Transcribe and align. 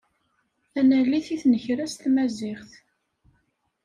Tannalit 0.73 1.27
i 1.35 1.37
tnekra 1.41 1.85
s 1.91 1.93
tmaziƔt 2.01 2.71